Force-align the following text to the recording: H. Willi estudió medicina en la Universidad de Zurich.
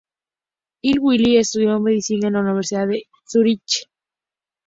H. 0.83 0.97
Willi 0.99 1.37
estudió 1.37 1.79
medicina 1.79 2.29
en 2.29 2.33
la 2.33 2.39
Universidad 2.41 2.87
de 2.87 3.03
Zurich. 3.31 3.87